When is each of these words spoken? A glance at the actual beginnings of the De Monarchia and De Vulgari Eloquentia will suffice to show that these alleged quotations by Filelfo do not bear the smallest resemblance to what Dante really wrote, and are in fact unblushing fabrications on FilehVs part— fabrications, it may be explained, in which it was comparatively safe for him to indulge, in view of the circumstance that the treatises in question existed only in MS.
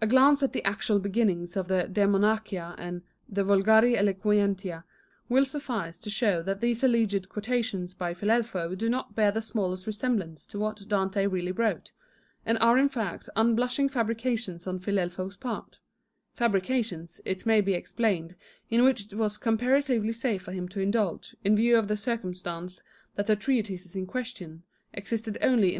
A 0.00 0.06
glance 0.06 0.44
at 0.44 0.52
the 0.52 0.62
actual 0.64 1.00
beginnings 1.00 1.56
of 1.56 1.66
the 1.66 1.88
De 1.88 2.06
Monarchia 2.06 2.76
and 2.78 3.02
De 3.32 3.42
Vulgari 3.42 3.96
Eloquentia 3.96 4.84
will 5.28 5.44
suffice 5.44 5.98
to 5.98 6.08
show 6.08 6.40
that 6.40 6.60
these 6.60 6.84
alleged 6.84 7.28
quotations 7.28 7.94
by 7.94 8.14
Filelfo 8.14 8.76
do 8.78 8.88
not 8.88 9.16
bear 9.16 9.32
the 9.32 9.42
smallest 9.42 9.88
resemblance 9.88 10.46
to 10.46 10.60
what 10.60 10.86
Dante 10.86 11.26
really 11.26 11.50
wrote, 11.50 11.90
and 12.46 12.56
are 12.60 12.78
in 12.78 12.88
fact 12.88 13.28
unblushing 13.34 13.88
fabrications 13.88 14.68
on 14.68 14.78
FilehVs 14.78 15.40
part— 15.40 15.80
fabrications, 16.36 17.20
it 17.24 17.44
may 17.44 17.60
be 17.60 17.74
explained, 17.74 18.36
in 18.70 18.84
which 18.84 19.06
it 19.06 19.14
was 19.14 19.36
comparatively 19.36 20.12
safe 20.12 20.42
for 20.42 20.52
him 20.52 20.68
to 20.68 20.80
indulge, 20.80 21.34
in 21.42 21.56
view 21.56 21.76
of 21.76 21.88
the 21.88 21.96
circumstance 21.96 22.84
that 23.16 23.26
the 23.26 23.34
treatises 23.34 23.96
in 23.96 24.06
question 24.06 24.62
existed 24.92 25.36
only 25.42 25.70
in 25.72 25.72
MS. 25.72 25.72